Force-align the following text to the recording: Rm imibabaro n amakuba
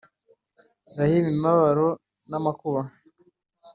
Rm 0.95 1.01
imibabaro 1.19 1.89
n 2.29 2.31
amakuba 2.37 2.81